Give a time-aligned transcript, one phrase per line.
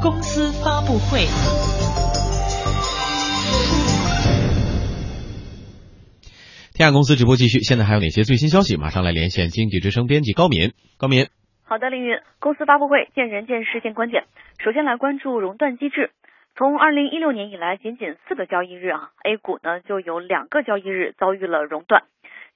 [0.00, 1.26] 公司发布会。
[6.72, 8.76] 天下公司直播继续，现在还有哪些最新消息？
[8.76, 10.70] 马上来连线经济之声编辑高敏。
[10.98, 11.26] 高敏，
[11.64, 14.24] 好的，凌云，公司发布会见人见事见观点。
[14.62, 16.12] 首先来关注熔断机制。
[16.54, 22.04] 从二零一六年以来，仅仅四个交易日啊，A 股呢就有两个交易日遭遇了熔断。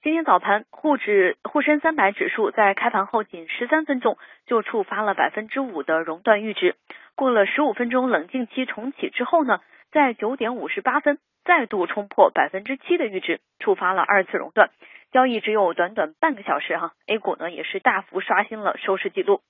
[0.02, 6.74] 今天早盘，沪指沪深三百指数在开盘后仅十三分钟就触发了百分之五的熔断阈值。
[7.15, 14.71] 过了十五分钟冷静期重启之后呢，在九点五十八分再度冲破百分之七的阈值，触发了二次熔断。
[15.11, 19.41] 交易只有短短半个小时哈，A 股呢也是大幅刷新了收市记录。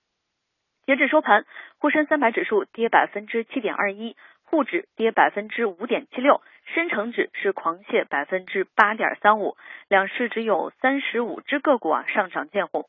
[0.86, 1.44] 截至收盘，
[1.78, 4.16] 沪深三百指数跌百分之七点二一。
[4.44, 6.42] 沪指跌百分之五点七六，
[6.74, 9.56] 深成指是狂泻百分之八点三五，
[9.88, 12.84] 两市只有三十五只个股啊上涨见红。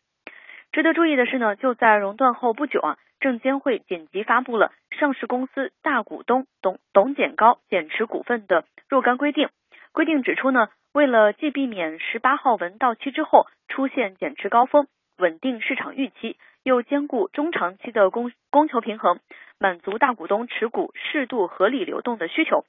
[0.74, 9.48] 值得注意的是呢，就在熔断后不久啊，证监会紧急发布了上市公司大股东董董减高减持股份的若干规定。
[9.93, 16.38] 规定指出呢，为了既避免十八号文到期之后出现减持高峰，稳定市场预期。
[16.63, 19.20] 又兼顾中长期的供供求平衡，
[19.60, 22.63] 满足大股东持股适度合理流动的需求，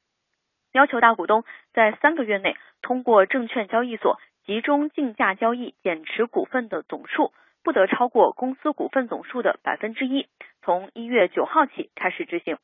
[0.72, 7.32] 要求大股东在三个月内通过证券交易所集中竞价交易减持股份的总数
[7.64, 10.28] 不得超过公司股份总数的百分之一，
[10.62, 12.58] 从一月九号起开始执行。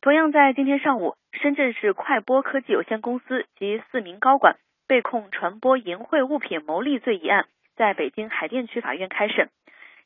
[0.00, 4.56] 同样在今天上午，深圳市快播科技有限公司及四名高管
[4.88, 9.48] 被控传播淫秽物品牟利罪一案，在北京海淀区法院开审。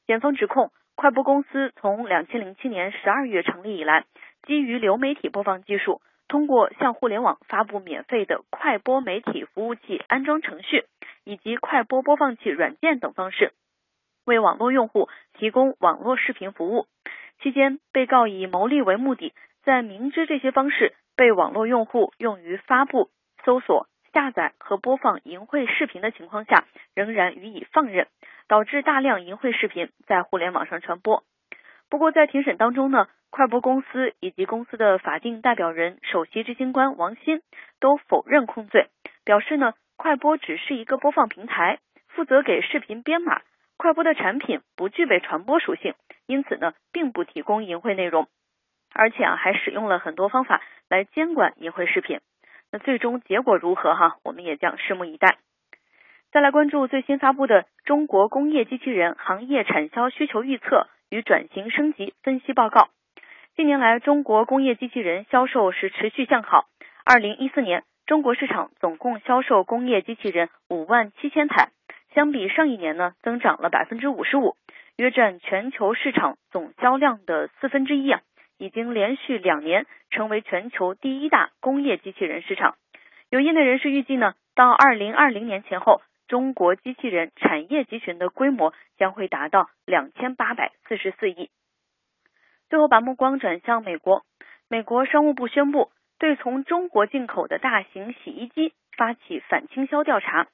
[0.06, 4.04] 检方指控快播公司从两千零七年十二月成立以来，
[4.46, 10.84] 基于流媒体播放技术，通过向互联网发布免费的快播媒体服务器安装程序
[11.24, 13.52] 以及快播播放器软件等方式，
[14.24, 16.86] 为网络用户提供网络视频服务。
[17.40, 19.32] 期间，被告以牟利为目的，
[19.64, 23.10] 在明知这些方式被网络用户用于发布、
[23.44, 23.86] 搜索。
[24.12, 28.08] 下载和播放淫秽视频的情况下，仍然予以放任，
[28.46, 31.24] 导致大量淫秽视频在互联网上传播。
[31.88, 37.40] 不过，在庭审当中呢，快播公司以及公司的法定代表人、首席执行官王鑫
[37.80, 38.88] 都否认控罪，
[39.24, 43.40] 表示呢，快播只是一个播放平台，负责给视频编码，
[43.82, 45.94] 快播的产品不具备传播属性，
[46.28, 48.28] 因此呢，并不提供淫秽内容，
[48.94, 52.20] 而且啊，还使用了很多方法来监管淫秽视频。
[52.70, 54.18] 那最终结果如何哈？
[54.22, 55.38] 我们也将拭目以待。
[56.30, 62.82] 再来关注最新发布的《中国工业机器人行业产销需求预测与转型升级分析报告》。
[63.56, 66.66] 近年来，中国工业机器人销售是持续向好。
[67.04, 71.70] 二零一四年，中国市场总共销售工业机器人五万七千台，
[72.14, 74.56] 相比上一年呢，增长了百分之五十五，
[74.96, 78.20] 约占全球市场总销量的四分之一啊。
[78.58, 82.76] 已经连续两年成为全球第一大工业机器人市场。
[83.28, 91.50] 有业内人士预计呢，到二零二零年前后，中国机器人产业集群的规模将会达到两千八百四十四亿。
[92.70, 94.22] 最后把目光转向美国，
[94.68, 95.90] 美国商务部宣布
[96.20, 100.46] 对从中国进口的大型洗衣机发起反倾销调查。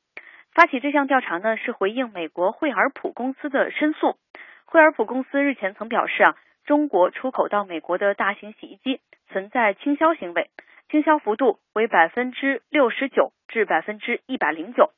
[0.59, 4.17] 发起这项调查呢，是回应美国惠而浦公司的申诉。
[4.65, 6.35] 惠而浦公司日前曾表示啊。
[6.67, 10.51] 中国出口到美国的大型洗衣机存在倾销行为，
[10.91, 14.91] 倾销幅度为百分之六十九至百分之一百零九。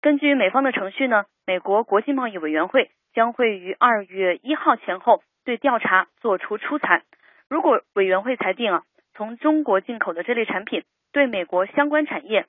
[0.00, 7.02] 根据美方的程序呢，美国国际贸易委员会将会于二月一号前后对调查作出出裁。
[7.50, 8.82] 如果委员会裁定啊，
[9.12, 12.46] 从中国进口的这类产品对美国相关产业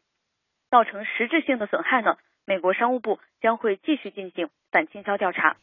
[0.69, 5.57] 造成实质性的损害呢，美国商务部将会继续进行反倾销调查。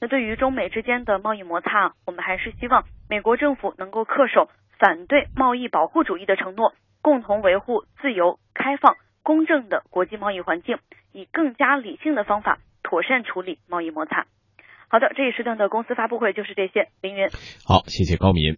[0.00, 10.78] 那对于中美之间的贸易摩擦，我们还是希望美国政府能够恪守反对贸易保护主义的承诺，共同维护自由、开放、公正的国际贸易环境，
[11.12, 14.26] 以更加理性的方法妥善处理贸易摩擦。
[14.88, 16.88] 好的，这一时段的公司发布会就是这些。
[17.00, 17.28] 凌云，
[17.66, 18.56] 好，谢谢高敏。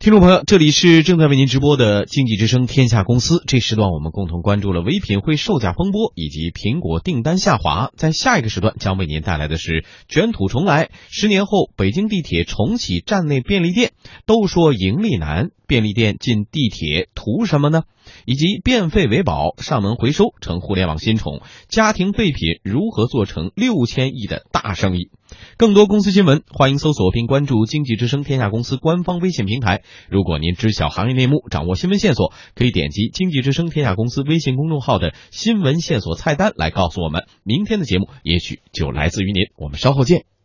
[0.00, 3.42] 听众朋友，这里是正在为您直播的经济之声天下公司。
[3.48, 7.90] 这时段我们共同关注了唯品会售价风波以及苹果订单下滑。
[7.96, 10.90] 在下一个时段将为您带来的是卷土重来。
[11.10, 13.90] 十年后，北京地铁重启站内便利店，
[14.24, 17.82] 都说盈利难，便利店进地铁图什么呢？
[18.24, 25.10] 以及变废为宝，上门回收成互联网新宠，家庭废品如何做成六千亿的大生意？
[25.56, 29.82] 更多公司新闻，欢迎搜索并关注经济之声天下公司官方微信平台。
[30.08, 37.24] 如果您知晓行业内幕，掌握新闻线索，可以点击经济之声天下公司微信公众号的新闻线索菜单来告诉我们。
[37.42, 39.44] 明天的节目也许就来自于您。
[39.56, 40.37] 我们稍后见。